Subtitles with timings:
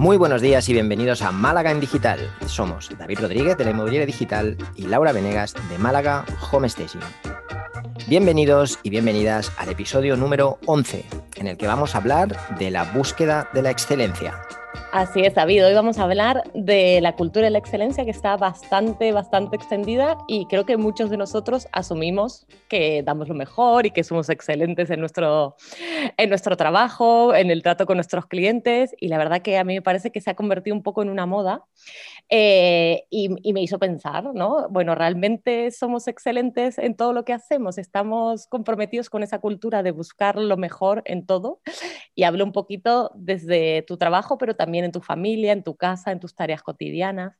[0.00, 2.18] Muy buenos días y bienvenidos a Málaga en Digital.
[2.46, 7.02] Somos David Rodríguez de la Inmobiliaria Digital y Laura Venegas de Málaga Home Staging.
[8.08, 11.04] Bienvenidos y bienvenidas al episodio número 11,
[11.36, 14.40] en el que vamos a hablar de la búsqueda de la excelencia.
[14.92, 15.66] Así es, David.
[15.66, 20.18] Hoy vamos a hablar de la cultura de la excelencia que está bastante, bastante extendida
[20.26, 24.90] y creo que muchos de nosotros asumimos que damos lo mejor y que somos excelentes
[24.90, 25.54] en nuestro,
[26.16, 29.74] en nuestro trabajo, en el trato con nuestros clientes y la verdad que a mí
[29.74, 31.62] me parece que se ha convertido un poco en una moda
[32.32, 34.68] eh, y, y, me hizo pensar, ¿no?
[34.70, 39.90] Bueno, realmente somos excelentes en todo lo que hacemos, estamos comprometidos con esa cultura de
[39.90, 41.60] buscar lo mejor en todo
[42.14, 46.12] y hablo un poquito desde tu trabajo, pero también en tu familia, en tu casa,
[46.12, 47.36] en tus tareas cotidianas.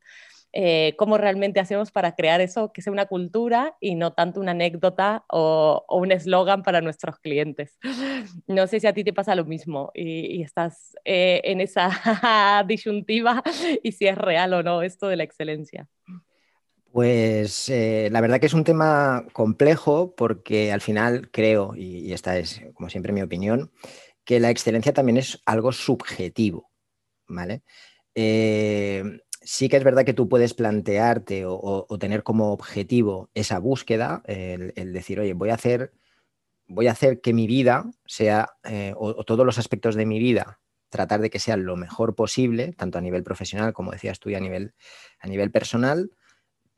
[0.53, 4.51] Eh, cómo realmente hacemos para crear eso, que sea una cultura y no tanto una
[4.51, 7.79] anécdota o, un eslogan para nuestros clientes.
[8.47, 11.91] No sé si a ti te pasa lo mismo y, estás eh, en esa
[12.67, 13.43] disyuntiva
[13.83, 15.89] y si es real o no esto de la excelencia.
[16.93, 22.37] Pues eh, la verdad que es un tema complejo porque al final creo, y esta
[22.37, 23.71] es como siempre mi opinión,
[24.25, 26.71] que la excelencia también es algo subjetivo.
[27.31, 27.63] ¿vale?
[29.41, 34.93] Sí que es verdad que tú puedes plantearte o, tener como objetivo esa búsqueda, el,
[34.93, 35.93] decir, oye, voy a hacer,
[36.67, 40.61] voy a hacer que mi vida sea, eh, o, todos los aspectos de mi vida,
[40.91, 44.41] tratar de que sean lo mejor posible, tanto a nivel profesional, como decías tú, a
[44.41, 44.75] nivel,
[45.21, 46.11] a nivel personal,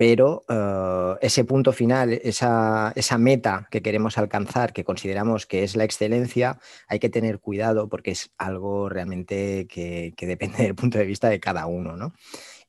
[0.03, 5.85] pero eh, ese punto final, esa, meta que queremos alcanzar, que consideramos que es la
[5.85, 6.59] excelencia,
[6.89, 11.39] hay que tener cuidado porque es algo realmente que, depende del punto de vista de
[11.39, 12.15] cada uno, ¿no?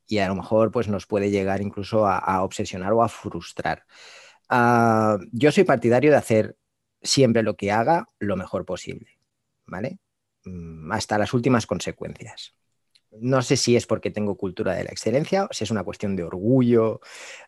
[0.06, 3.84] Y a lo mejor pues, nos puede llegar incluso a, obsesionar o a frustrar.
[4.48, 6.56] Ah, yo soy partidario de hacer
[7.02, 9.10] siempre lo que haga lo mejor posible,
[9.66, 9.98] ¿vale?
[10.46, 12.54] Mm, hasta las últimas consecuencias.
[13.20, 16.16] No sé si es porque tengo cultura de la excelencia o si es una cuestión
[16.16, 17.02] de orgullo,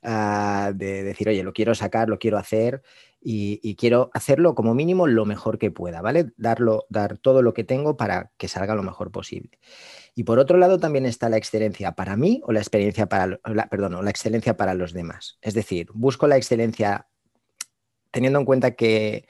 [0.03, 2.81] ah, de decir, oye, lo quiero sacar, lo quiero hacer
[3.27, 6.31] y, quiero hacerlo como mínimo lo mejor que pueda, ¿vale?
[6.37, 9.57] Darlo, dar todo lo que tengo para que salga lo mejor posible.
[10.13, 14.05] Y por otro lado también está la excelencia para mí o la experiencia para, perdón,
[14.05, 15.39] la excelencia para los demás.
[15.41, 17.07] Es decir, busco la excelencia
[18.11, 19.27] teniendo en cuenta que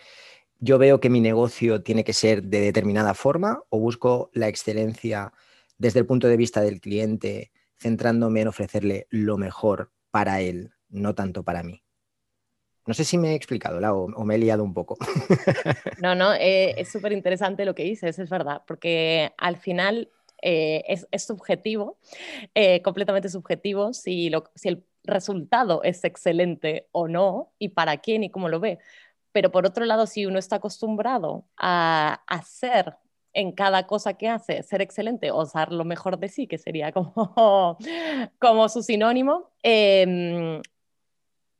[0.60, 5.32] yo veo que mi negocio tiene que ser de determinada forma o busco la excelencia
[5.78, 11.16] desde el punto de vista del cliente, centrándome en ofrecerle lo mejor para él, no
[11.16, 11.84] tanto para mí.
[12.86, 14.98] No sé si me he explicado o, me he liado un poco.
[16.02, 20.10] No, no, eh, es súper interesante lo que dices, es verdad, porque al final
[20.42, 21.98] eh, es, subjetivo,
[22.54, 28.30] eh, completamente subjetivo, si, si el resultado es excelente o no, y para quién y
[28.30, 28.78] cómo lo ve.
[29.32, 32.96] Pero por otro lado, si uno está acostumbrado a hacer
[33.36, 36.92] en cada cosa que hace, ser excelente o usar lo mejor de sí, que sería
[36.92, 37.78] como,
[38.40, 40.62] como su sinónimo, em,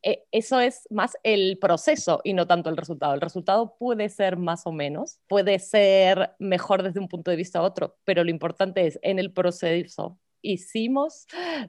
[0.02, 3.14] e, eso es más el proceso y no tanto el resultado.
[3.14, 7.62] El resultado puede ser más o menos, puede ser mejor desde un punto de vista
[7.62, 10.18] u otro, pero lo importante es en el proceso.
[10.42, 11.28] Hicimos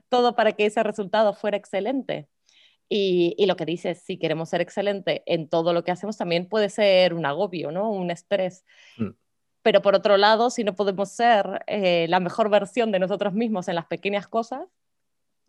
[0.09, 2.29] todo para que ese resultado fuera excelente.
[2.89, 6.47] Y, y, lo que dices, si queremos ser excelente en todo lo que hacemos, también
[6.47, 7.91] puede ser un agobio, ¿no?
[7.91, 8.63] Un estrés.
[8.97, 9.09] Mm
[9.67, 13.67] pero por otro lado, si no podemos ser eh, la mejor versión de nosotros mismos
[13.67, 14.61] en las pequeñas cosas,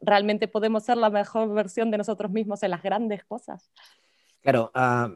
[0.01, 3.71] realmente podemos ser la mejor versión de nosotros mismos en las grandes cosas.
[4.41, 5.09] Claro, ah,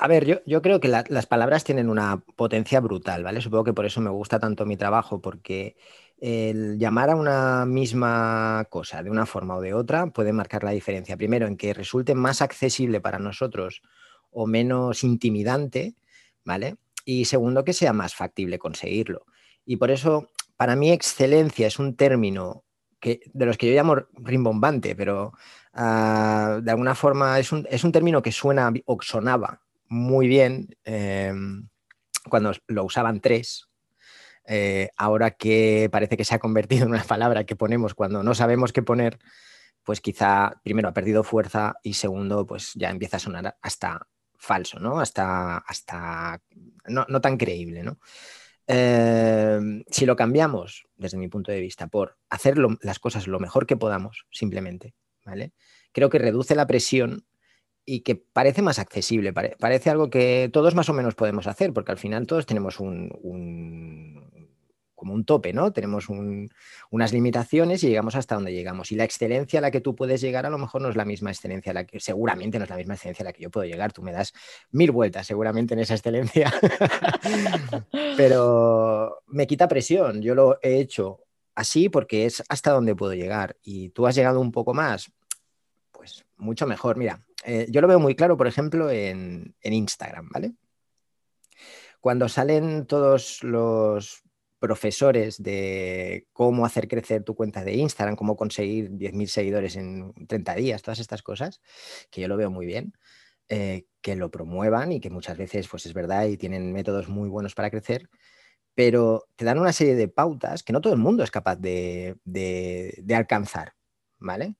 [0.00, 3.40] a ver, yo, creo que las palabras tienen una potencia brutal, ¿vale?
[3.40, 5.76] Supongo que por eso me gusta tanto mi trabajo, porque
[6.18, 10.72] el llamar a una misma cosa de una forma o de otra puede marcar la
[10.72, 11.16] diferencia.
[11.16, 13.82] Primero, en que resulte más accesible para nosotros
[14.32, 15.94] o menos intimidante,
[16.42, 16.78] ¿vale?
[17.04, 19.26] Y segundo, que sea más factible conseguirlo.
[19.64, 22.64] Y por eso, para mí, excelencia es un término
[23.00, 25.32] que, de los que yo llamo rimbombante, pero
[25.74, 31.68] ah, de alguna forma es un, término que suena o sonaba muy bien em,
[32.28, 33.68] cuando lo usaban tres.
[34.46, 38.34] Eh, ahora que parece que se ha convertido en una palabra que ponemos cuando no
[38.34, 39.18] sabemos qué poner,
[39.84, 44.06] pues quizá primero ha perdido fuerza y segundo, pues ya empieza a sonar hasta
[44.42, 44.98] falso, ¿no?
[44.98, 46.42] Hasta, hasta
[46.86, 47.98] no, tan creíble, ¿no?
[48.66, 53.66] Em, si lo cambiamos, desde mi punto de vista, por hacer las cosas lo mejor
[53.66, 54.94] que podamos, simplemente,
[55.24, 55.52] ¿vale?
[55.92, 57.24] Creo que reduce la presión
[57.84, 61.92] y que parece más accesible, parece algo que todos más o menos podemos hacer, porque
[61.92, 63.10] al final todos tenemos un,
[65.02, 65.72] como un tope, ¿no?
[65.72, 68.92] Tenemos unas limitaciones y llegamos hasta donde llegamos.
[68.92, 71.04] Y la excelencia a la que tú puedes llegar a lo mejor no es la
[71.04, 73.50] misma excelencia a la que, seguramente no es la misma excelencia a la que yo
[73.50, 73.92] puedo llegar.
[73.92, 74.32] Tú me das
[74.70, 76.54] mil vueltas seguramente en esa excelencia,
[78.16, 80.22] pero me quita presión.
[80.22, 81.24] Yo lo he hecho
[81.56, 85.10] así porque es hasta donde puedo llegar y tú has llegado un poco más,
[85.90, 86.96] pues mucho mejor.
[86.96, 90.52] Mira, eh, yo lo veo muy claro, por ejemplo, en, en Instagram, ¿vale?
[92.00, 94.22] Cuando salen todos los
[94.62, 100.54] profesores de cómo hacer crecer tu cuenta de Instagram, cómo conseguir 10.000 seguidores en 30
[100.54, 101.60] días, todas estas cosas,
[102.12, 102.92] que yo lo veo muy bien,
[103.48, 107.28] eh, que lo promuevan y que muchas veces, pues es verdad, y tienen métodos muy
[107.28, 108.08] buenos para crecer,
[108.74, 112.16] pero te dan una serie de pautas que no todo el mundo es capaz de,
[113.12, 113.74] alcanzar,
[114.20, 114.54] ¿vale?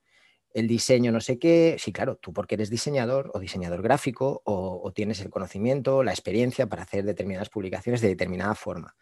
[0.53, 4.81] El diseño no sé qué, sí, claro, tú porque eres diseñador o diseñador gráfico o,
[4.83, 8.97] o tienes el conocimiento, la experiencia para hacer determinadas publicaciones de determinada forma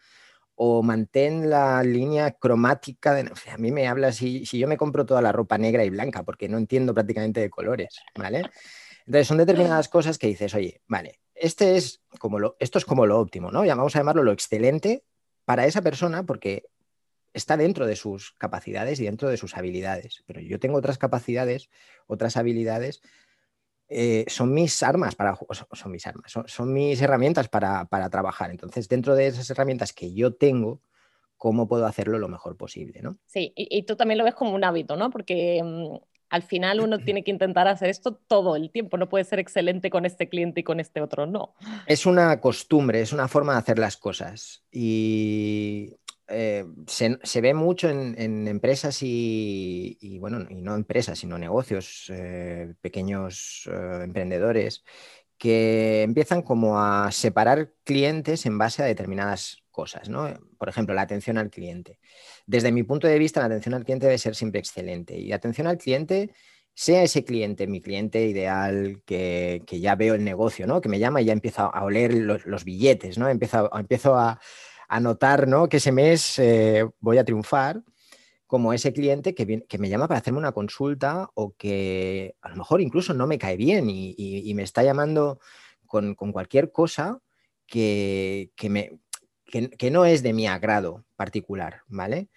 [0.55, 3.13] o mantén la línea cromática.
[3.13, 5.89] De, a mí me habla si, si yo me compro toda la ropa negra y
[5.89, 8.43] blanca, porque no entiendo prácticamente de colores, ¿vale?
[9.05, 13.05] Entonces son determinadas cosas que dices, oye, vale, este es como lo, esto es como
[13.05, 13.65] lo óptimo, ¿no?
[13.65, 15.03] Ya vamos a llamarlo lo excelente
[15.45, 16.65] para esa persona porque
[17.33, 20.23] está dentro de sus capacidades y dentro de sus habilidades.
[20.27, 21.69] Pero yo tengo otras capacidades,
[22.07, 23.01] otras habilidades
[23.93, 25.37] eh, son mis armas para
[25.73, 28.49] son mis armas, son, mis herramientas para, trabajar.
[28.49, 30.81] Entonces, dentro de esas herramientas que yo tengo,
[31.35, 33.01] ¿cómo puedo hacerlo lo mejor posible?
[33.01, 33.17] ¿no?
[33.25, 35.09] Sí, y, tú también lo ves como un hábito, ¿no?
[35.09, 35.97] Porque mm,
[36.29, 39.89] al final uno tiene que intentar hacer esto todo el tiempo, no puede ser excelente
[39.89, 41.53] con este cliente y con este otro, no.
[41.85, 44.63] Es una costumbre, es una forma de hacer las cosas.
[44.71, 45.97] Y
[46.87, 54.03] se, ve mucho en, empresas y, bueno, y no empresas, sino negocios, eh, pequeños eh,
[54.03, 54.83] emprendedores,
[55.37, 60.31] que empiezan como a separar clientes en base a determinadas cosas, ¿no?
[60.57, 61.99] Por ejemplo, la atención al cliente.
[62.45, 65.17] Desde mi punto de vista, la atención al cliente debe ser siempre excelente.
[65.17, 66.31] Y atención al cliente,
[66.73, 70.81] sea ese cliente, mi cliente ideal, que, ya veo el negocio, ¿no?
[70.81, 73.29] Que me llama y ya empiezo a oler los, billetes, ¿no?
[73.29, 73.69] Empiezo
[74.15, 74.39] a,
[74.91, 75.69] anotar ¿no?
[75.69, 77.81] que ese mes eh, voy a triunfar,
[78.45, 82.57] como ese cliente que, que, me llama para hacerme una consulta o que a lo
[82.57, 85.39] mejor incluso no me cae bien y, me está llamando
[85.87, 87.21] con, cualquier cosa
[87.65, 88.99] que, me,
[89.45, 92.27] que, no es de mi agrado particular, ¿vale?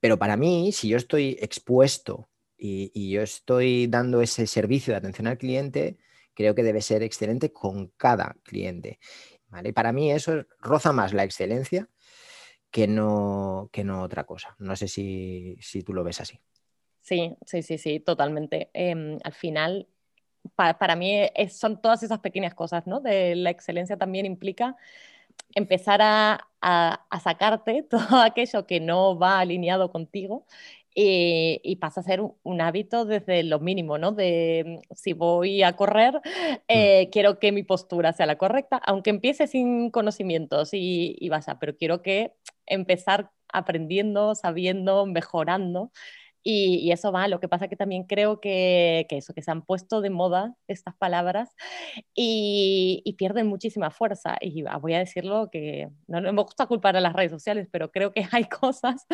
[0.00, 4.98] Pero para mí, si yo estoy expuesto y, y, yo estoy dando ese servicio de
[4.98, 5.98] atención al cliente,
[6.32, 8.98] creo que debe ser excelente con cada cliente.
[9.48, 9.74] ¿vale?
[9.74, 11.88] Para mí eso roza más la excelencia
[12.70, 14.54] que no, que no otra cosa.
[14.58, 16.40] No sé si, tú lo ves así.
[17.00, 18.70] Sí, sí, sí, sí, totalmente.
[18.74, 19.88] Em, al final,
[20.54, 21.20] para mí
[21.50, 23.00] son todas esas pequeñas cosas, ¿no?
[23.00, 24.76] De la excelencia también implica
[25.54, 30.46] empezar a, a, sacarte todo aquello que no va alineado contigo
[31.00, 34.12] y, pasa a ser un, hábito desde lo mínimo, ¿no?
[34.12, 36.56] De mm, si voy a correr, mm.
[36.68, 41.58] eh, quiero que mi postura sea la correcta, aunque empiece sin conocimientos y, y vaya,
[41.60, 42.34] pero quiero que
[42.68, 45.90] empezar aprendiendo, sabiendo, mejorando.
[46.50, 50.00] Y, eso va, lo que pasa que también creo que, eso, que se han puesto
[50.00, 51.54] de moda estas palabras
[52.14, 54.36] y, pierden muchísima fuerza.
[54.40, 58.12] Y voy a decirlo que no, me gusta culpar a las redes sociales, pero creo
[58.12, 59.06] que hay cosas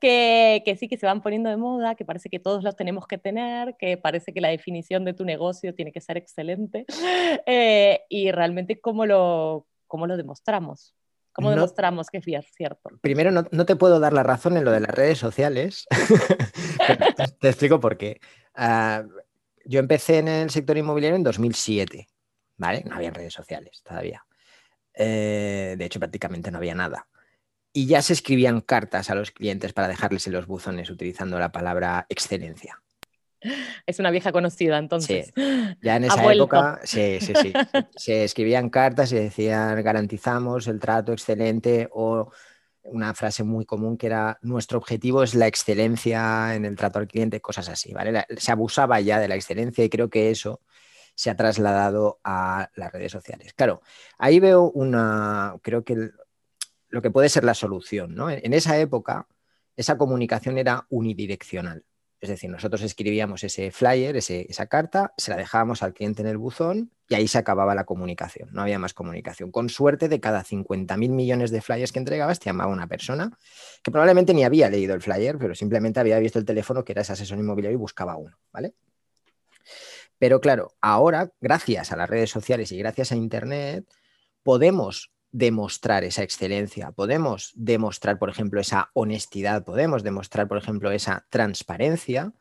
[0.00, 3.18] que, sí que se van poniendo de moda, que parece que todos los tenemos que
[3.18, 6.84] tener, que parece que la definición de tu negocio tiene que ser excelente.
[7.46, 10.94] Eh, y realmente, ¿cómo lo, cómo lo demostramos?
[11.34, 12.24] ¿Cómo demostramos que es
[12.56, 12.90] cierto?
[13.00, 15.86] Primero, no, te puedo dar la razón en lo de las redes sociales.
[17.40, 18.20] te, explico por qué.
[18.54, 19.02] Ah,
[19.64, 22.06] yo empecé en el sector inmobiliario en 2007,
[22.56, 22.84] ¿vale?
[22.86, 24.24] No había redes sociales todavía.
[24.94, 27.08] Eh, de hecho, prácticamente no había nada.
[27.72, 31.50] Y ya se escribían cartas a los clientes para dejarles en los buzones utilizando la
[31.50, 32.80] palabra excelencia.
[33.86, 35.32] Es una vieja conocida, entonces.
[35.82, 37.52] Ya en esa época, sí, sí, sí.
[37.96, 42.30] Se escribían cartas y decían garantizamos el trato excelente o
[42.84, 47.06] una frase muy común que era nuestro objetivo es la excelencia en el trato al
[47.06, 48.26] cliente, cosas así, ¿vale?
[48.36, 50.60] Se abusaba ya de la excelencia y creo que eso
[51.14, 53.54] se ha trasladado a las redes sociales.
[53.54, 53.82] Claro,
[54.18, 56.10] ahí veo una, creo que
[56.88, 58.30] lo que puede ser la solución, ¿no?
[58.30, 59.26] En esa época,
[59.76, 61.84] esa comunicación era unidireccional.
[62.24, 66.38] Es decir, nosotros escribíamos ese flyer, esa carta, se la dejábamos al cliente en el
[66.38, 69.50] buzón y ahí se acababa la comunicación, no había más comunicación.
[69.50, 73.36] Con suerte, de cada 50.000 millones de flyers que entregabas, te llamaba una persona
[73.82, 77.02] que probablemente ni había leído el flyer, pero simplemente había visto el teléfono que era
[77.02, 78.72] ese asesor inmobiliario y buscaba uno, ¿vale?
[80.18, 83.84] Pero claro, ahora, gracias a las redes sociales y gracias a Internet,
[84.42, 91.26] podemos demostrar esa excelencia, podemos demostrar, por ejemplo, esa honestidad, podemos demostrar, por ejemplo, esa
[91.28, 92.32] transparencia,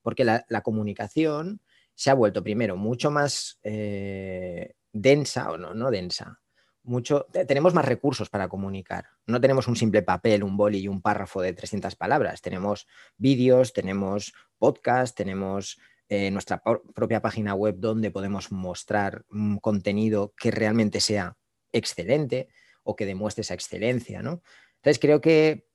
[0.00, 1.60] porque la, comunicación
[1.96, 6.38] se ha vuelto primero mucho más eh, densa, o no, no densa,
[6.84, 9.06] mucho, tenemos más recursos para comunicar.
[9.26, 12.42] No tenemos un simple papel, un boli y un párrafo de 300 palabras.
[12.42, 12.86] Tenemos
[13.16, 16.62] vídeos, tenemos podcast, tenemos eh, nuestra
[16.94, 21.36] propia página web donde podemos mostrar un contenido que realmente sea
[21.76, 22.48] excelente
[22.82, 24.22] o que demuestre esa excelencia.
[24.22, 24.42] ¿no?
[24.76, 25.66] Entonces creo que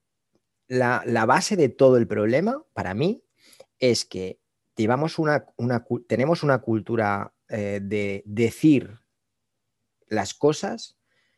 [0.68, 3.24] la, base de todo el problema, para mí,
[3.80, 4.40] es que
[4.76, 5.46] llevamos una,
[6.08, 9.00] tenemos una cultura eh, de decir
[10.08, 10.98] las cosas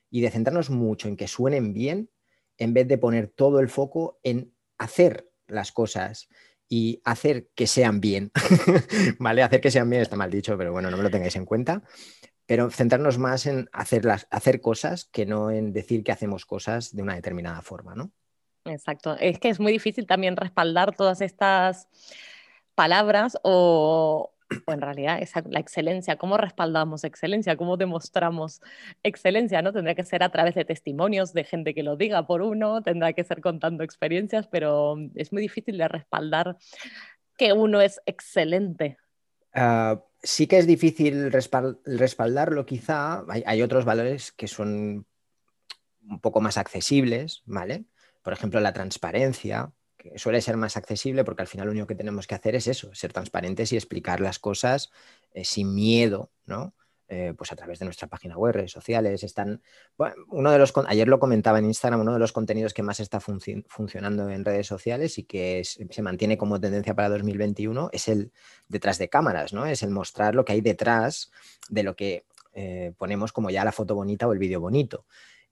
[0.09, 2.09] y de centrarnos mucho en que suenen bien
[2.57, 6.27] en vez de poner todo el foco en hacer las cosas
[6.69, 8.31] y hacer que sean bien.
[9.19, 9.43] ¿Vale?
[9.43, 11.83] Hacer que sean bien está mal dicho, pero bueno, no me lo tengáis en cuenta.
[12.45, 17.01] Pero centrarnos más en hacer, hacer cosas que no en decir que hacemos cosas de
[17.01, 18.11] una determinada forma, ¿no?
[18.65, 19.15] Exacto.
[19.19, 21.87] Es que es muy difícil también respaldar todas estas
[22.75, 24.33] palabras o,
[24.65, 27.57] o en realidad esa, la excelencia, ¿cómo respaldamos excelencia?
[27.57, 28.61] ¿Cómo demostramos
[29.03, 29.61] excelencia?
[29.61, 29.73] ¿no?
[29.73, 33.13] Tendría que ser a través de testimonios de gente que lo diga por uno, tendrá
[33.13, 36.57] que ser contando experiencias, pero es muy difícil de respaldar
[37.37, 38.97] que uno es excelente.
[39.53, 45.05] Ah, sí que es difícil respaldarlo quizá, hay, otros valores que son
[46.07, 47.85] un poco más accesibles, ¿vale?
[48.21, 49.73] Por ejemplo, la transparencia,
[50.15, 52.93] suele ser más accesible porque al final lo único que tenemos que hacer es eso,
[52.95, 54.91] ser transparentes y explicar las cosas
[55.33, 56.73] eh, sin miedo, ¿no?
[57.15, 59.61] Eh, pues a través de nuestra página web, redes sociales, están,
[60.29, 63.19] uno de los, ayer lo comentaba en Instagram, uno de los contenidos que más está
[63.19, 68.31] funcionando en redes sociales y que se mantiene como tendencia para 2021 es el
[68.67, 69.67] detrás de cámaras, ¿no?
[69.67, 71.29] Es el mostrar lo que hay detrás
[71.69, 75.05] de lo que eh, ponemos como ya la foto bonita o el vídeo bonito.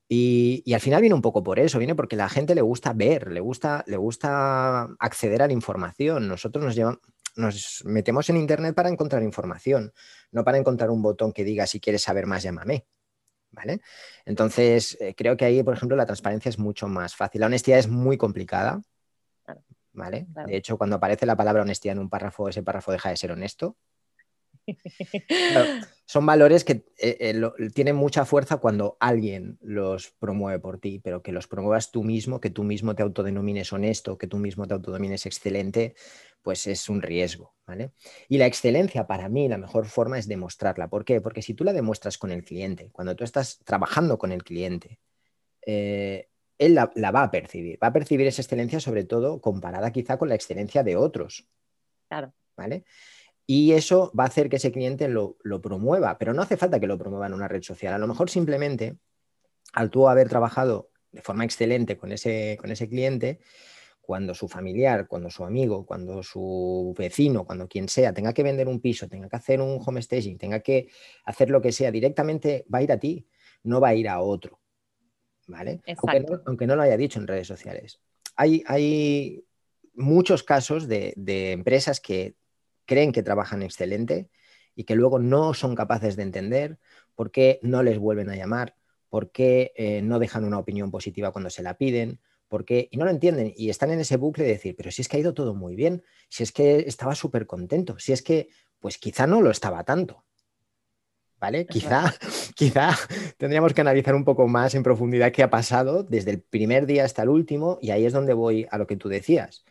[0.10, 3.32] Y, al final viene un poco por eso, viene porque la gente le gusta ver,
[3.32, 6.28] le gusta, le gusta acceder a la información.
[6.28, 6.98] Nosotros nos,
[7.36, 9.94] nos metemos en Internet para encontrar información,
[10.32, 12.86] no para encontrar un botón que diga si quieres saber más, llámame.
[13.54, 13.82] ¿Vale?
[14.24, 17.42] Entonces, eh, creo que ahí, por ejemplo, la transparencia es mucho más fácil.
[17.42, 18.82] La honestidad es muy complicada.
[19.92, 20.26] ¿Vale?
[20.46, 23.34] De hecho, cuando aparece la palabra honestidad en un párrafo, ese párrafo deja de ser
[23.34, 23.76] honesto
[26.06, 31.22] son valores que eh, eh, tienen mucha fuerza cuando alguien los promueve por ti, pero
[31.22, 34.74] que los promuevas tú mismo, que tú mismo te autodenomines honesto, que tú mismo te
[34.74, 35.96] autodenomines excelente,
[36.42, 37.56] pues es un riesgo.
[37.66, 37.92] ¿vale?
[38.28, 40.90] Y la excelencia para mí, la mejor forma es demostrarla.
[40.90, 41.22] ¿Por qué?
[41.22, 45.00] Porque si tú la demuestras con el cliente, cuando tú estás trabajando con el cliente,
[45.66, 47.80] eh, él la, la, va a percibir.
[47.82, 51.48] Va a percibir esa excelencia sobre todo comparada quizá con la excelencia de otros.
[52.08, 52.34] Claro.
[52.58, 52.84] ¿Vale?
[53.54, 56.88] Y eso va a hacer que ese cliente lo, promueva, pero no hace falta que
[56.88, 57.94] lo promueva en una red social.
[57.94, 58.96] A lo mejor simplemente,
[59.74, 63.42] al tú haber trabajado de forma excelente con ese, con ese cliente,
[64.02, 68.68] cuando su familiar, cuando su amigo, cuando su vecino, cuando quien sea, tenga que vender
[68.68, 70.90] un piso, tenga que hacer un home staging, tenga que
[71.26, 73.28] hacer lo que sea, directamente va a ir a ti,
[73.64, 74.60] no va a ir a otro.
[75.48, 75.82] ¿Vale?
[76.46, 78.00] Aunque no, lo haya dicho en redes sociales.
[78.36, 79.44] Hay, hay
[79.94, 82.36] muchos casos de, de, empresas que
[82.86, 84.30] creen que trabajan excelente
[84.76, 86.80] y que luego no son capaces de entender
[87.16, 88.76] por qué no les vuelven a llamar,
[89.10, 92.20] por qué eh, no dejan una opinión positiva cuando se la piden,
[92.52, 95.02] por qué, y no lo entienden y están en ese bucle de decir, pero si
[95.02, 98.22] es que ha ido todo muy bien, si es que estaba súper contento, si es
[98.22, 98.50] que,
[98.82, 100.26] pues quizá no lo estaba tanto.
[101.40, 101.66] ¿Vale?
[101.66, 102.14] Quizá,
[102.56, 102.92] quizá
[103.38, 107.06] tendríamos que analizar un poco más en profundidad qué ha pasado desde el primer día
[107.06, 109.64] hasta el último y ahí es donde voy a lo que tú decías.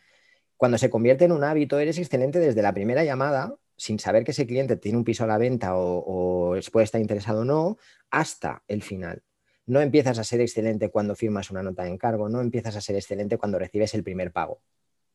[0.57, 4.31] Cuando se convierte en un hábito, eres excelente desde la primera llamada, sin saber que
[4.31, 7.77] ese cliente tiene un piso a la venta o, puede estar interesado o no,
[8.11, 9.23] hasta el final.
[9.67, 12.97] No empiezas a ser excelente cuando firmas una nota de encargo, no empiezas a ser
[12.97, 14.61] excelente cuando recibes el primer pago.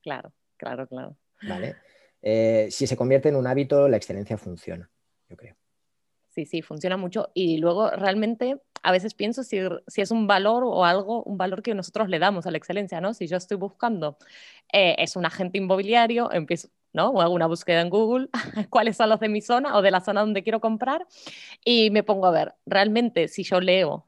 [0.01, 1.17] Claro, claro, claro.
[1.47, 1.75] ¿Vale?
[2.21, 4.89] Eh, si se convierte en un hábito, la excelencia funciona,
[5.29, 5.55] yo creo.
[6.29, 7.29] Sí, sí, funciona mucho.
[7.33, 11.63] Y luego realmente a veces pienso si, si, es un valor o algo, un valor
[11.63, 13.13] que nosotros le damos a la excelencia, ¿no?
[13.13, 14.17] Si yo estoy buscando,
[14.71, 17.09] eh, es un agente inmobiliario, empiezo, ¿no?
[17.09, 18.29] O hago una búsqueda en Google,
[18.69, 21.07] cuáles son los de mi zona o de la zona donde quiero comprar,
[21.63, 24.05] y me pongo a ver, realmente si yo leo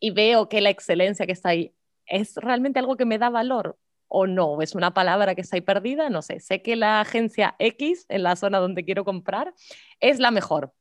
[0.00, 1.74] y veo que la excelencia que está ahí
[2.06, 3.78] es realmente algo que me da valor
[4.08, 7.54] o no, es una palabra que está ahí perdida, no sé, sé que la agencia
[7.58, 9.52] X en la zona donde quiero comprar
[10.00, 10.72] es la mejor,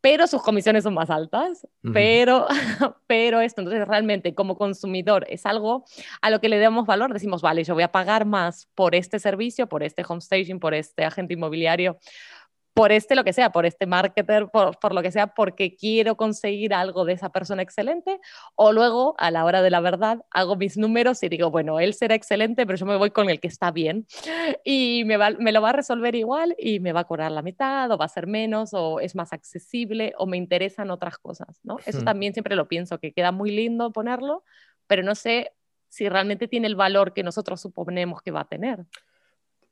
[0.00, 2.46] pero sus comisiones son más altas, pero,
[3.08, 5.84] pero esto, entonces realmente como consumidor es algo
[6.22, 9.18] a lo que le damos valor, decimos, vale, yo voy a pagar más por este
[9.18, 11.98] servicio, por este home staging, por este agente inmobiliario,
[12.78, 16.16] por este lo que sea, por este marketer, por, por, lo que sea, porque quiero
[16.16, 18.20] conseguir algo de esa persona excelente,
[18.54, 21.92] o luego a la hora de la verdad hago mis números y digo, bueno, él
[21.92, 24.06] será excelente, pero yo me voy con el que está bien
[24.64, 27.42] y me, va, me lo va a resolver igual y me va a cobrar la
[27.42, 31.58] mitad o va a ser menos o es más accesible o me interesan otras cosas,
[31.64, 31.78] ¿no?
[31.84, 34.44] Eso también siempre lo pienso, que queda muy lindo ponerlo,
[34.86, 35.52] pero no sé
[35.88, 38.84] si realmente tiene el valor que nosotros suponemos que va a tener.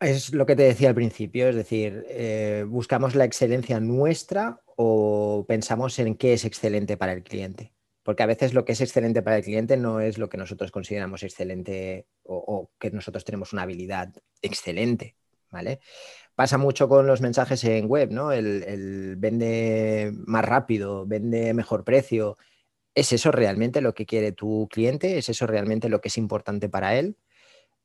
[0.00, 5.47] Es lo que te decía al principio, es decir, eh, ¿buscamos la excelencia nuestra o
[5.49, 7.73] pensamos en qué es excelente para el cliente?
[8.03, 10.71] Porque a veces lo que es excelente para el cliente no es lo que nosotros
[10.71, 14.12] consideramos excelente o, que nosotros tenemos una habilidad
[14.43, 15.17] excelente,
[15.50, 15.81] ¿vale?
[16.35, 18.33] Pasa mucho con los mensajes en web, ¿no?
[18.33, 22.37] el vende más rápido, vende mejor precio,
[22.97, 25.19] ¿Es eso realmente lo que quiere tu cliente?
[25.19, 27.19] ¿Es eso realmente lo que es importante para él?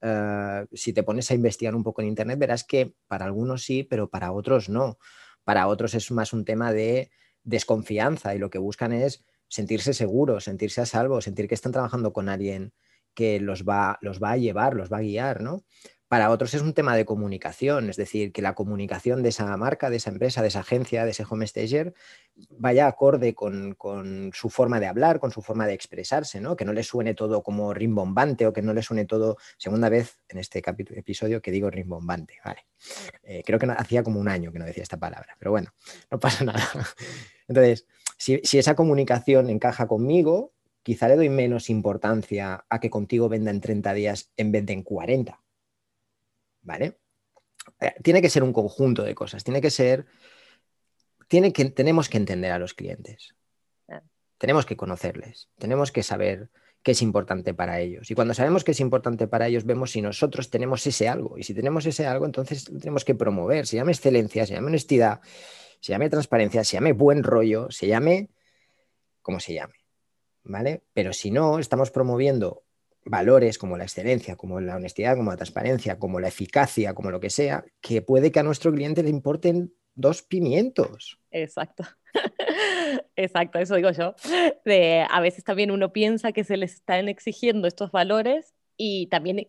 [0.01, 3.83] Eh, si te pones a investigar un poco en Internet, verás que para algunos sí,
[3.83, 4.97] pero para otros no.
[5.43, 7.11] Para otros es más un tema de
[7.43, 12.13] desconfianza y lo que buscan es sentirse seguros, sentirse a salvo, sentir que están trabajando
[12.13, 12.73] con alguien
[13.13, 15.63] que los va, los va a llevar, los va a guiar, ¿no?
[16.11, 19.89] Para otros es un tema de comunicación, es decir, que la comunicación de esa marca,
[19.89, 21.93] de esa empresa, de esa agencia, de ese home stager,
[22.49, 23.77] vaya acorde con,
[24.33, 26.57] su forma de hablar, con su forma de expresarse, ¿no?
[26.57, 30.17] Que no le suene todo como rimbombante o que no le suene todo, segunda vez
[30.27, 32.65] en este capítulo, episodio que digo rimbombante, ¿vale?
[33.23, 35.73] Eh, creo que hacía como un año que no decía esta palabra, pero bueno,
[36.11, 36.67] no pasa nada.
[37.47, 37.87] Entonces,
[38.17, 40.51] si, si esa comunicación encaja conmigo,
[40.83, 44.73] quizá le doy menos importancia a que contigo venda en 30 días en vez de
[44.73, 45.41] en 40
[46.61, 46.99] ¿vale?
[47.79, 50.05] Eh, tiene que ser un conjunto de cosas, tiene que ser,
[51.27, 53.35] tiene que, tenemos que entender a los clientes,
[54.37, 56.49] tenemos que conocerles, tenemos que saber
[56.83, 58.09] qué es importante para ellos.
[58.09, 61.37] Y cuando sabemos qué es importante para ellos, vemos si nosotros tenemos ese algo.
[61.37, 63.67] Y si tenemos ese algo, entonces lo tenemos que promover.
[63.67, 65.21] Se llame excelencia, se llame honestidad,
[65.79, 68.29] se llame transparencia, se llame buen rollo, se llame
[69.21, 69.75] como se llame.
[70.43, 70.81] ¿Vale?
[70.93, 72.63] Pero si no, estamos promoviendo
[73.05, 77.19] valores como la excelencia, como la honestidad, como la transparencia, como la eficacia, como lo
[77.19, 81.19] que sea, que puede que a nuestro cliente le importen dos pimientos.
[81.31, 81.83] Exacto.
[83.15, 84.15] Exacto, eso digo yo.
[84.65, 89.45] De, a veces también uno piensa que se les están exigiendo estos valores y también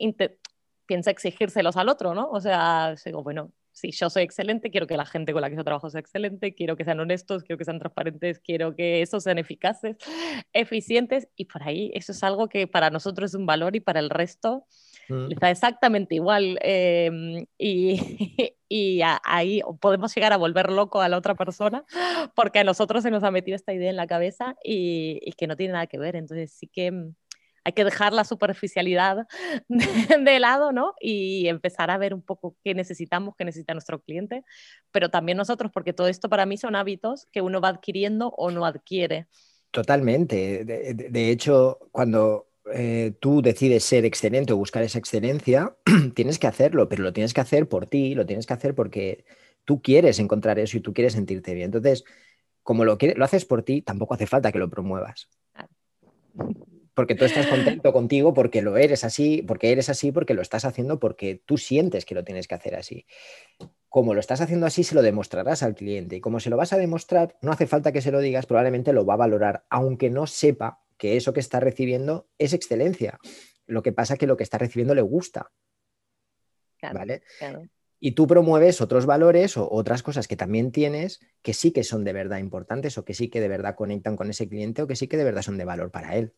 [0.87, 2.31] piensa exigírselos al otro, ¿no?
[2.31, 5.57] O sea, digo, bueno, si yo soy excelente, quiero que la gente con la que
[5.57, 9.25] yo trabajo sea excelente, quiero que sean honestos, quiero que sean transparentes, quiero que esos
[9.25, 9.97] sean eficaces,
[10.53, 14.01] eficientes, y por ahí eso es algo que para nosotros es un valor y para
[14.01, 14.67] el resto
[15.09, 15.33] mm.
[15.33, 16.59] está exactamente igual.
[16.63, 21.85] Em, y, y ahí podemos llegar a volver loco a la otra persona
[22.35, 25.47] porque a nosotros se nos ha metido esta idea en la cabeza y, y que
[25.47, 26.17] no tiene nada que ver.
[26.17, 27.15] Entonces sí que mm,
[27.65, 29.27] hay que dejar la superficialidad
[29.69, 30.95] de, lado, ¿no?
[31.01, 34.45] Y empezar a ver un poco qué necesitamos, qué necesita nuestro cliente,
[34.91, 38.51] pero también nosotros, porque todo esto para mí son hábitos que uno va adquiriendo o
[38.51, 39.27] no adquiere.
[39.71, 40.65] Totalmente.
[40.65, 45.75] De, hecho, cuando eh, tú decides ser excelente o buscar esa excelencia,
[46.15, 49.25] tienes que hacerlo, pero lo tienes que hacer por ti, lo tienes que hacer porque
[49.65, 51.67] tú quieres encontrar eso y tú quieres sentirte bien.
[51.67, 52.05] Entonces,
[52.63, 55.29] como lo, lo haces por ti, tampoco hace falta que lo promuevas.
[55.55, 55.71] Claro
[56.95, 60.65] porque tú estás contento contigo porque lo eres así, porque eres así, porque lo estás
[60.65, 63.07] haciendo porque tú sientes que lo tienes que hacer así.
[63.89, 66.17] Como lo estás haciendo así, se lo demostrarás al cliente.
[66.17, 68.93] Y como se lo vas a demostrar, no hace falta que se lo digas, probablemente
[68.93, 73.19] lo va a valorar, aunque no sepa que eso que está recibiendo es excelencia.
[73.67, 75.51] Lo que pasa es que lo que está recibiendo le gusta.
[76.83, 77.23] ¿Vale?
[78.01, 82.03] Y tú promueves otros valores o otras cosas que también tienes que sí que son
[82.03, 84.97] de verdad importantes o que sí que de verdad conectan con ese cliente o que
[84.97, 86.35] sí que de verdad son de valor para él.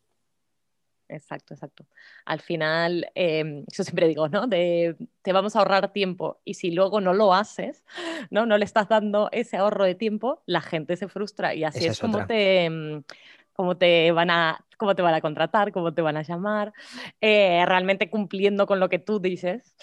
[1.08, 1.86] Exacto, exacto.
[2.24, 4.46] Al final, eh, yo siempre digo, ¿no?
[4.46, 7.84] De, te vamos a ahorrar tiempo y si luego no lo haces,
[8.30, 8.46] ¿no?
[8.46, 11.98] No le estás dando ese ahorro de tiempo, la gente se frustra y así es,
[11.98, 13.04] como te, mm,
[13.52, 16.72] como te van a cómo te van a contratar, cómo te van a llamar,
[17.20, 19.76] eh, realmente cumpliendo con lo que tú dices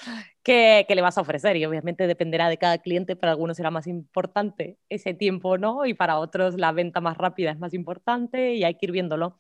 [0.44, 1.56] que, que, le vas a ofrecer.
[1.56, 5.86] Y obviamente dependerá de cada cliente, para algunos será más importante ese tiempo, ¿no?
[5.86, 9.38] Y para otros la venta más rápida es más importante y hay que ir viéndolo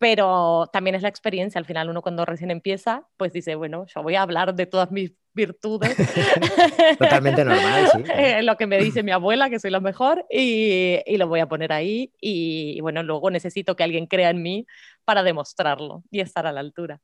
[0.00, 1.58] pero también es la experiencia.
[1.58, 4.90] Al final uno cuando recién empieza, pues dice, bueno, yo voy a hablar de todas
[4.90, 5.94] mis virtudes.
[6.98, 8.04] Totalmente normal, sí.
[8.16, 11.40] Eh, lo que me dice mi abuela, que soy lo mejor, y, y lo voy
[11.40, 12.14] a poner ahí.
[12.18, 14.66] Y, bueno, luego necesito que alguien crea en mí
[15.04, 17.02] para demostrarlo y estar a la altura.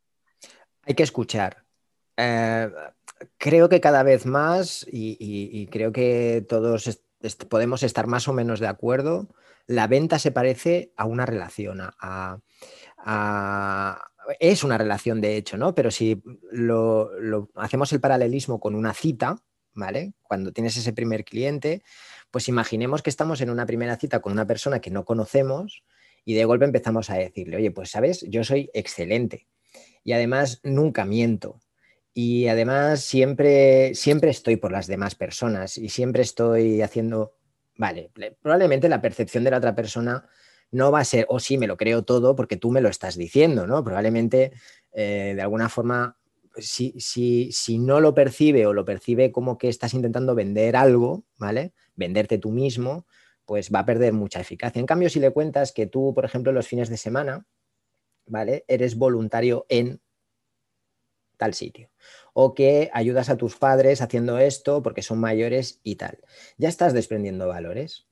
[0.80, 1.64] Hay que escuchar.
[2.16, 2.70] Eh,
[3.36, 7.02] creo que cada vez más, y, y creo que todos
[7.50, 9.28] podemos estar más o menos de acuerdo,
[9.66, 12.38] la venta se parece a una relación, a,
[14.40, 15.74] es una relación de hecho, ¿no?
[15.74, 17.10] Pero si lo,
[17.54, 19.36] hacemos el paralelismo con una cita,
[19.74, 20.14] ¿vale?
[20.22, 21.82] Cuando tienes ese primer cliente,
[22.30, 25.84] pues imaginemos que estamos en una primera cita con una persona que no conocemos
[26.24, 29.46] y de golpe empezamos a decirle, oye, pues sabes, yo soy excelente
[30.02, 31.60] y además nunca miento.
[32.12, 37.36] Y además siempre, siempre estoy por las demás personas y siempre estoy haciendo,
[37.76, 40.26] vale, probablemente la percepción de la otra persona
[40.70, 42.88] no va a ser, o oh, sí, me lo creo todo porque tú me lo
[42.88, 43.84] estás diciendo, ¿no?
[43.84, 44.52] Probablemente
[44.92, 46.18] eh, de alguna forma,
[46.56, 51.24] si, si, si no lo percibe o lo percibe como que estás intentando vender algo,
[51.38, 51.72] ¿vale?
[51.94, 53.06] Venderte tú mismo,
[53.44, 54.80] pues va a perder mucha eficacia.
[54.80, 57.46] En cambio, si le cuentas que tú, por ejemplo, los fines de semana,
[58.26, 58.64] ¿vale?
[58.68, 60.00] Eres voluntario en
[61.36, 61.90] tal sitio.
[62.32, 66.18] O que ayudas a tus padres haciendo esto porque son mayores y tal.
[66.58, 68.06] Ya estás desprendiendo valores.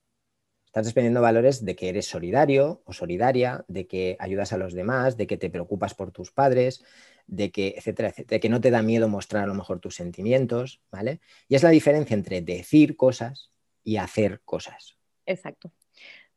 [0.75, 5.15] Estás desprendiendo valores de que eres solidario o solidaria, de que ayudas a los demás,
[5.15, 6.83] de que te preocupas por tus padres,
[7.27, 9.95] de que, etcétera, etcétera, de que no te da miedo mostrar a lo mejor tus
[9.95, 11.21] sentimientos, ¿vale?
[11.47, 13.51] Y es la diferencia entre decir cosas
[13.85, 14.97] y hacer cosas.
[15.25, 15.71] Exacto.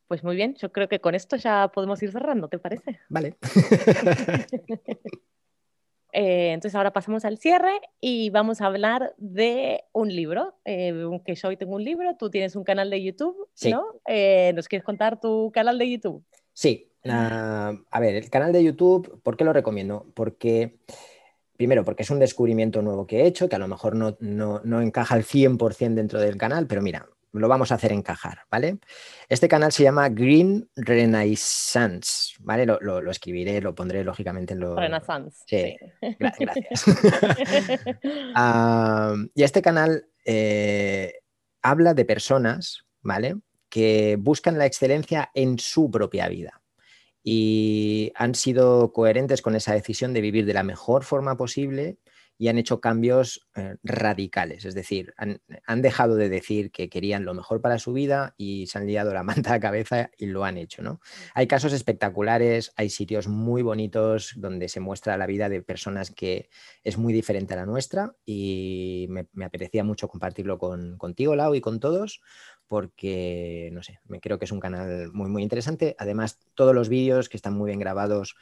[0.06, 3.00] Pues muy bien, yo creo que con esto ya podemos ir cerrando, ¿te parece?
[3.08, 3.34] Vale.
[6.12, 10.92] Eh, entonces ahora pasamos al cierre y vamos a hablar de un libro, eh,
[11.24, 13.84] que yo hoy tengo un libro, tú tienes un canal de YouTube, ¿no?
[14.06, 16.24] Eh, ¿Nos quieres contar tu canal de YouTube?
[16.52, 20.06] Sí, a ver, el canal de YouTube, ¿por qué lo recomiendo?
[20.14, 20.78] Porque,
[21.56, 24.60] primero, porque es un descubrimiento nuevo que he hecho, que a lo mejor no, no,
[24.64, 28.78] no encaja al 100% dentro del canal, pero mira, lo vamos a hacer encajar, ¿vale?
[29.28, 32.66] Este canal se llama Green Renaissance, ¿vale?
[32.66, 34.76] Lo, escribiré, lo pondré lógicamente en lo...
[34.76, 35.44] Renaissance.
[35.46, 35.76] Sí,
[36.18, 36.84] gracias.
[38.34, 41.14] Ah, y este canal eh,
[41.62, 43.36] habla de personas, ¿vale?
[43.68, 46.62] Que buscan la excelencia en su propia vida
[47.22, 51.98] y han sido coherentes con esa decisión de vivir de la mejor forma posible
[52.40, 57.34] y han hecho cambios eh, radicales, es decir, han, dejado de decir que querían lo
[57.34, 60.44] mejor para su vida y se han liado la manta a la cabeza y lo
[60.44, 60.80] han hecho.
[60.82, 61.00] ¿no?
[61.34, 66.48] Hay casos espectaculares, hay sitios muy bonitos donde se muestra la vida de personas que
[66.84, 71.56] es muy diferente a la nuestra y me, me apetecía mucho compartirlo con, contigo, Lau,
[71.56, 72.20] y con todos,
[72.68, 75.96] porque, no sé, me creo que es un canal muy, muy interesante.
[75.98, 78.36] Además, todos los vídeos que están muy bien grabados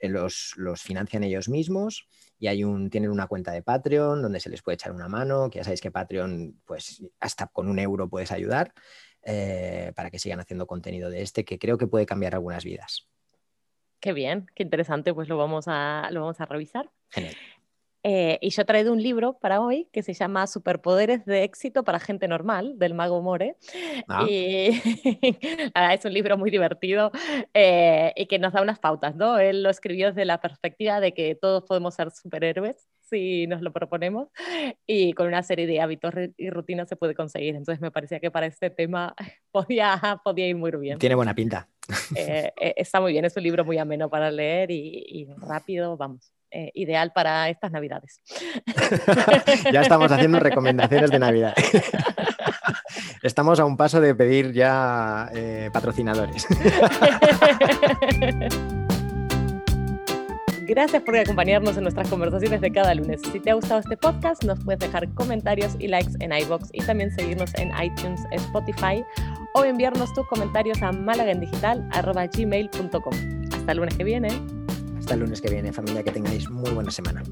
[0.00, 2.08] eh, los, los financian ellos mismos
[2.44, 5.48] y hay un, tienen una cuenta de Patreon donde se les puede echar una mano,
[5.48, 8.74] que ya sabéis que Patreon, pues hasta con un euro puedes ayudar
[9.22, 13.08] eh, para que sigan haciendo contenido de este, que creo que puede cambiar algunas vidas.
[13.98, 16.90] Qué bien, qué interesante, pues lo vamos a, lo vamos a revisar.
[17.08, 17.34] Genial.
[18.06, 21.84] Eh, y yo he traído un libro para hoy que se llama Superpoderes de éxito
[21.84, 23.56] para gente normal, del mago More.
[24.08, 24.26] Ah.
[24.28, 24.68] Y
[25.92, 27.10] es un libro muy divertido
[27.54, 29.38] eh, y que nos da unas pautas, ¿no?
[29.38, 33.72] Él lo escribió desde la perspectiva de que todos podemos ser superhéroes si nos lo
[33.72, 34.28] proponemos
[34.86, 37.54] y con una serie de hábitos y rutinas se puede conseguir.
[37.54, 39.14] Entonces me parecía que para este tema
[39.50, 40.98] podía, podía ir muy bien.
[40.98, 41.68] Tiene buena pinta.
[42.16, 46.34] Eh, está muy bien, es un libro muy ameno para leer y, y rápido, vamos.
[46.56, 48.20] Eh, ideal para estas navidades.
[49.72, 51.52] ya estamos haciendo recomendaciones de Navidad.
[53.24, 56.46] estamos a un paso de pedir ya eh, patrocinadores.
[60.62, 63.20] Gracias por acompañarnos en nuestras conversaciones de cada lunes.
[63.32, 66.82] Si te ha gustado este podcast, nos puedes dejar comentarios y likes en iBox y
[66.82, 69.04] también seguirnos en iTunes, Spotify
[69.54, 73.14] o enviarnos tus comentarios a malagendigital.gmail.com.
[73.52, 74.28] Hasta el lunes que viene.
[75.04, 77.22] Hasta el lunes que viene, familia, que tengáis muy buena semana.